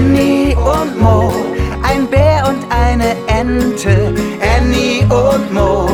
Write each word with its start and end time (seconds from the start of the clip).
Annie 0.00 0.56
und 0.56 0.98
Mo, 0.98 1.30
ein 1.82 2.06
Bär 2.06 2.48
und 2.48 2.64
eine 2.70 3.10
Ente. 3.26 4.14
Annie 4.56 5.02
und 5.02 5.52
Mo, 5.52 5.90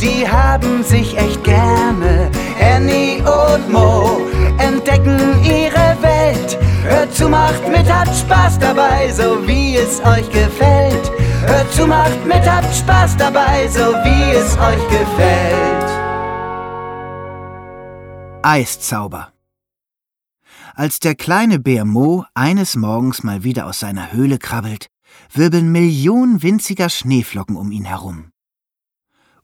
die 0.00 0.26
haben 0.26 0.82
sich 0.82 1.14
echt 1.18 1.44
gerne. 1.44 2.30
Annie 2.58 3.18
und 3.18 3.70
Mo 3.70 4.22
entdecken 4.56 5.18
ihre 5.44 5.94
Welt. 6.00 6.58
Hört 6.84 7.14
zu, 7.14 7.28
macht 7.28 7.68
mit, 7.68 7.86
habt 7.92 8.16
Spaß 8.16 8.58
dabei, 8.58 9.12
so 9.12 9.46
wie 9.46 9.76
es 9.76 10.00
euch 10.06 10.30
gefällt. 10.30 11.12
Hört 11.44 11.70
zu, 11.74 11.86
macht 11.86 12.24
mit, 12.24 12.50
habt 12.50 12.74
Spaß 12.74 13.18
dabei, 13.18 13.68
so 13.68 13.92
wie 14.04 14.36
es 14.36 14.56
euch 14.56 14.88
gefällt. 14.88 15.90
Eiszauber. 18.42 19.29
Als 20.80 20.98
der 20.98 21.14
kleine 21.14 21.58
Bär 21.58 21.84
Mo 21.84 22.24
eines 22.32 22.74
Morgens 22.74 23.22
mal 23.22 23.44
wieder 23.44 23.66
aus 23.66 23.80
seiner 23.80 24.12
Höhle 24.14 24.38
krabbelt, 24.38 24.86
wirbeln 25.30 25.70
Millionen 25.70 26.42
winziger 26.42 26.88
Schneeflocken 26.88 27.54
um 27.56 27.70
ihn 27.70 27.84
herum. 27.84 28.30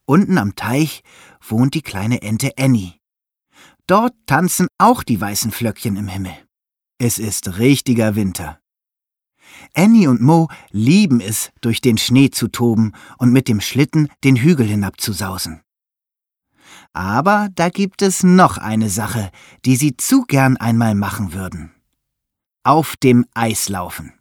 Unten 0.07 0.39
am 0.39 0.57
Teich 0.57 1.03
wohnt 1.47 1.75
die 1.75 1.83
kleine 1.83 2.23
Ente 2.23 2.53
Annie. 2.59 2.95
Dort 3.87 4.15
tanzen 4.25 4.69
auch 4.79 5.03
die 5.03 5.21
weißen 5.21 5.51
Flöckchen 5.51 5.97
im 5.97 6.09
Himmel. 6.09 6.33
Es 6.97 7.19
ist 7.19 7.59
richtiger 7.59 8.17
Winter. 8.17 8.59
Annie 9.75 10.09
und 10.09 10.23
Mo 10.23 10.49
lieben 10.71 11.21
es, 11.21 11.51
durch 11.61 11.83
den 11.83 11.99
Schnee 11.99 12.31
zu 12.31 12.49
toben 12.49 12.93
und 13.19 13.31
mit 13.31 13.47
dem 13.49 13.61
Schlitten 13.61 14.09
den 14.25 14.37
Hügel 14.37 14.67
hinabzusausen. 14.67 15.61
Aber 16.97 17.51
da 17.55 17.69
gibt 17.69 18.01
es 18.01 18.23
noch 18.23 18.57
eine 18.57 18.89
Sache, 18.89 19.31
die 19.67 19.77
sie 19.77 19.99
zu 19.99 20.23
gern 20.23 20.57
einmal 20.57 20.95
machen 20.95 21.35
würden. 21.35 21.75
Auf 22.65 22.97
dem 22.97 23.27
Eis 23.35 23.69
laufen. 23.69 24.15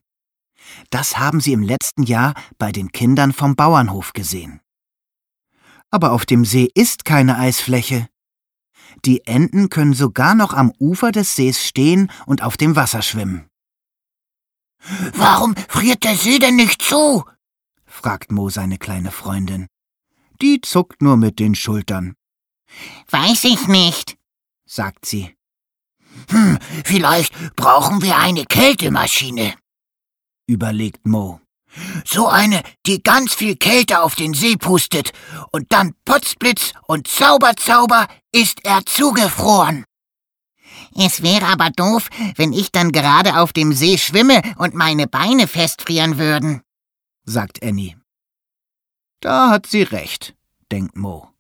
Das 0.90 1.18
haben 1.18 1.40
sie 1.40 1.54
im 1.54 1.64
letzten 1.64 2.04
Jahr 2.04 2.34
bei 2.58 2.74
den 2.74 2.92
Kindern 2.92 3.32
vom 3.32 3.56
Bauernhof 3.56 4.12
gesehen. 4.12 4.60
Aber 5.90 6.12
auf 6.12 6.26
dem 6.26 6.44
See 6.44 6.70
ist 6.76 7.06
keine 7.06 7.38
Eisfläche. 7.38 8.10
Die 9.06 9.26
Enten 9.26 9.70
können 9.70 9.94
sogar 9.94 10.36
noch 10.36 10.54
am 10.54 10.74
Ufer 10.78 11.14
des 11.14 11.34
Sees 11.34 11.66
stehen 11.66 12.12
und 12.26 12.44
auf 12.44 12.58
dem 12.58 12.76
Wasser 12.76 13.02
schwimmen. 13.02 13.48
Warum 15.14 15.56
friert 15.70 16.04
der 16.04 16.18
See 16.18 16.40
denn 16.40 16.58
nicht 16.58 16.82
zu? 16.82 17.24
fragt 17.86 18.34
Mo 18.34 18.50
seine 18.50 18.78
kleine 18.78 19.12
Freundin. 19.12 19.68
Die 20.42 20.60
zuckt 20.60 21.02
nur 21.02 21.16
mit 21.16 21.40
den 21.40 21.56
Schultern. 21.56 22.16
Weiß 23.10 23.44
ich 23.46 23.68
nicht, 23.68 24.18
sagt 24.66 25.06
sie. 25.06 25.36
Hm, 26.30 26.58
vielleicht 26.84 27.34
brauchen 27.56 28.02
wir 28.02 28.18
eine 28.18 28.46
Kältemaschine, 28.46 29.54
überlegt 30.48 31.06
Mo. 31.06 31.42
So 32.06 32.28
eine, 32.30 32.64
die 32.86 33.04
ganz 33.04 33.34
viel 33.34 33.58
Kälte 33.58 34.02
auf 34.02 34.16
den 34.16 34.34
See 34.34 34.56
pustet, 34.56 35.12
und 35.52 35.74
dann 35.74 35.94
Potzblitz 36.06 36.72
und 36.88 37.08
Zauberzauber 37.08 38.08
ist 38.32 38.64
er 38.64 38.86
zugefroren. 38.86 39.84
Es 40.98 41.22
wäre 41.22 41.48
aber 41.48 41.72
doof, 41.72 42.10
wenn 42.38 42.54
ich 42.54 42.72
dann 42.72 42.94
gerade 42.94 43.38
auf 43.40 43.52
dem 43.52 43.74
See 43.74 43.98
schwimme 43.98 44.42
und 44.58 44.74
meine 44.74 45.08
Beine 45.08 45.48
festfrieren 45.48 46.18
würden, 46.18 46.62
sagt 47.26 47.62
Annie. 47.62 47.98
Da 49.20 49.50
hat 49.50 49.66
sie 49.68 49.84
recht, 49.84 50.34
denkt 50.72 50.96
Mo 50.96 51.35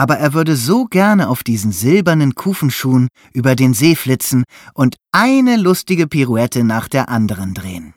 aber 0.00 0.16
er 0.16 0.32
würde 0.32 0.56
so 0.56 0.86
gerne 0.86 1.28
auf 1.28 1.42
diesen 1.42 1.72
silbernen 1.72 2.34
Kufenschuhen 2.34 3.08
über 3.34 3.54
den 3.54 3.74
See 3.74 3.94
flitzen 3.94 4.44
und 4.72 4.96
eine 5.12 5.58
lustige 5.58 6.06
Pirouette 6.06 6.64
nach 6.64 6.88
der 6.88 7.10
anderen 7.10 7.52
drehen. 7.52 7.92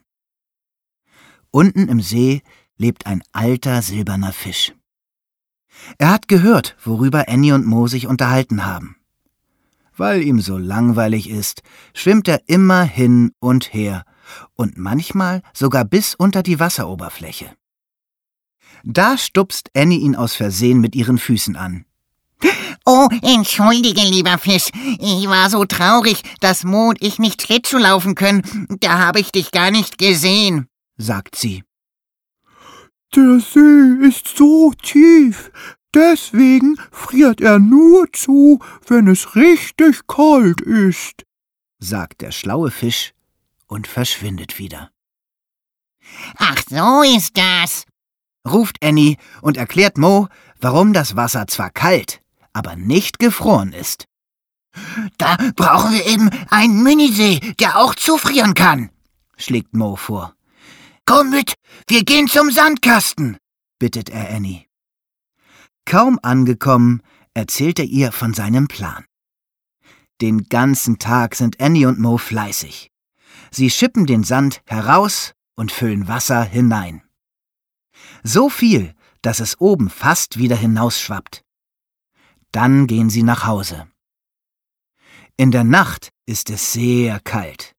Unten 1.50 1.88
im 1.88 2.02
See 2.02 2.42
lebt 2.76 3.06
ein 3.06 3.24
alter 3.32 3.82
silberner 3.82 4.34
Fisch. 4.34 4.74
Er 5.98 6.10
hat 6.10 6.28
gehört, 6.28 6.76
worüber 6.84 7.30
Annie 7.30 7.56
und 7.56 7.66
Mo 7.66 7.88
sich 7.88 8.06
unterhalten 8.06 8.66
haben. 8.66 8.98
Weil 9.96 10.24
ihm 10.24 10.42
so 10.42 10.58
langweilig 10.58 11.30
ist, 11.30 11.62
schwimmt 11.94 12.28
er 12.28 12.42
immer 12.48 12.84
hin 12.84 13.32
und 13.40 13.74
her 13.74 14.04
und 14.56 14.78
manchmal 14.78 15.42
sogar 15.54 15.86
bis 15.86 16.16
unter 16.16 16.44
die 16.44 16.60
Wasseroberfläche. 16.60 17.56
Da 18.84 19.18
stupst 19.18 19.70
Annie 19.74 20.00
ihn 20.00 20.18
aus 20.18 20.36
Versehen 20.36 20.82
mit 20.82 20.96
ihren 20.96 21.18
Füßen 21.18 21.56
an. 21.56 21.86
Oh, 22.86 23.08
entschuldige, 23.22 24.02
lieber 24.02 24.38
Fisch. 24.38 24.70
Ich 25.00 25.28
war 25.28 25.50
so 25.50 25.64
traurig, 25.64 26.22
dass 26.42 26.64
Mo 26.64 26.90
und 26.90 27.02
ich 27.02 27.18
nicht 27.18 27.42
Schlittschuh 27.42 27.78
laufen 27.78 28.16
können. 28.16 28.68
Da 28.82 29.00
habe 29.00 29.22
ich 29.22 29.32
dich 29.32 29.52
gar 29.52 29.72
nicht 29.72 29.98
gesehen, 29.98 30.68
sagt 30.98 31.36
sie. 31.36 31.64
Der 33.16 33.40
See 33.40 34.06
ist 34.08 34.28
so 34.28 34.74
tief. 34.74 35.52
Deswegen 35.94 36.78
friert 36.92 37.40
er 37.40 37.60
nur 37.60 38.12
zu, 38.12 38.60
wenn 38.88 39.08
es 39.08 39.36
richtig 39.36 40.08
kalt 40.08 40.60
ist, 40.62 41.24
sagt 41.78 42.22
der 42.22 42.32
schlaue 42.32 42.72
Fisch 42.72 43.14
und 43.68 43.86
verschwindet 43.86 44.58
wieder. 44.58 44.90
Ach, 46.38 46.60
so 46.68 47.04
ist 47.04 47.38
das, 47.38 47.86
ruft 48.50 48.84
Annie 48.84 49.18
und 49.42 49.56
erklärt 49.56 50.00
Mo, 50.00 50.28
warum 50.60 50.94
das 50.94 51.16
Wasser 51.16 51.46
zwar 51.46 51.70
kalt, 51.70 52.23
aber 52.54 52.76
nicht 52.76 53.20
gefroren 53.20 53.74
ist. 53.74 54.06
Da 55.18 55.38
brauchen 55.56 55.94
wir 55.94 56.06
eben 56.06 56.30
einen 56.50 56.82
Minisee, 56.82 57.40
der 57.60 57.78
auch 57.78 57.96
zufrieren 57.96 58.54
kann, 58.54 58.90
schlägt 59.38 59.76
Mo 59.76 59.96
vor. 59.96 60.36
Komm 61.06 61.32
mit, 61.32 61.54
wir 61.88 62.04
gehen 62.04 62.28
zum 62.28 62.50
Sandkasten, 62.50 63.38
bittet 63.78 64.10
er 64.10 64.34
Annie. 64.34 64.66
Kaum 65.86 66.18
angekommen, 66.22 67.02
erzählt 67.34 67.80
er 67.80 67.86
ihr 67.86 68.12
von 68.12 68.34
seinem 68.34 68.68
Plan. 68.68 69.04
Den 70.22 70.48
ganzen 70.48 71.00
Tag 71.00 71.36
sind 71.36 71.60
Annie 71.60 71.88
und 71.88 72.00
Mo 72.00 72.18
fleißig. 72.18 72.90
Sie 73.52 73.70
schippen 73.70 74.06
den 74.06 74.24
Sand 74.24 74.62
heraus 74.66 75.34
und 75.56 75.72
füllen 75.72 76.08
Wasser 76.08 76.44
hinein. 76.44 77.04
So 78.24 78.50
viel, 78.50 78.96
dass 79.22 79.40
es 79.40 79.60
oben 79.60 79.90
fast 79.90 80.38
wieder 80.38 80.56
hinausschwappt. 80.56 81.43
Dann 82.54 82.86
gehen 82.86 83.10
sie 83.10 83.24
nach 83.24 83.46
Hause. 83.46 83.88
In 85.38 85.50
der 85.52 85.64
Nacht 85.64 86.10
ist 86.28 86.52
es 86.52 86.72
sehr 86.72 87.20
kalt. 87.20 87.74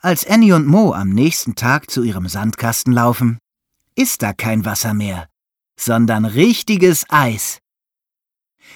Als 0.00 0.26
Annie 0.26 0.56
und 0.56 0.66
Mo 0.66 0.94
am 0.94 1.10
nächsten 1.10 1.54
Tag 1.54 1.90
zu 1.90 2.02
ihrem 2.02 2.28
Sandkasten 2.28 2.92
laufen, 2.92 3.38
ist 3.94 4.22
da 4.22 4.32
kein 4.32 4.64
Wasser 4.64 4.94
mehr, 4.94 5.28
sondern 5.78 6.24
richtiges 6.24 7.04
Eis. 7.10 7.58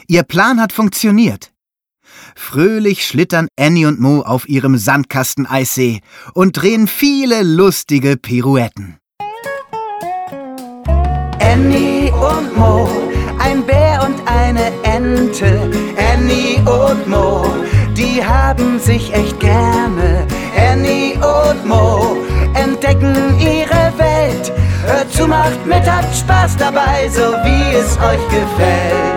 Ihr 0.08 0.24
Plan 0.24 0.60
hat 0.60 0.74
funktioniert. 0.74 1.52
Fröhlich 2.36 3.06
schlittern 3.06 3.48
Annie 3.58 3.86
und 3.88 3.98
Mo 3.98 4.20
auf 4.20 4.46
ihrem 4.46 4.76
Sandkasten-Eissee 4.76 6.02
und 6.34 6.52
drehen 6.52 6.86
viele 6.86 7.42
lustige 7.42 8.18
Pirouetten. 8.18 8.98
Annie 11.40 12.12
und 12.12 12.56
Mo, 12.56 12.88
ein 13.38 13.64
Bär 13.64 13.85
eine 14.56 14.72
Ente. 14.82 15.70
Annie 16.12 16.58
und 16.60 17.06
Mo, 17.06 17.44
die 17.96 18.24
haben 18.24 18.78
sich 18.78 19.12
echt 19.12 19.38
gerne. 19.40 20.26
Annie 20.56 21.14
und 21.14 21.66
Mo 21.66 22.16
entdecken 22.54 23.38
ihre 23.38 23.92
Welt. 23.98 24.52
Hört 24.86 25.12
zu, 25.12 25.26
macht 25.26 25.66
mit, 25.66 25.90
habt 25.90 26.14
Spaß 26.14 26.56
dabei, 26.56 27.08
so 27.08 27.32
wie 27.44 27.76
es 27.76 27.98
euch 27.98 28.28
gefällt. 28.28 29.15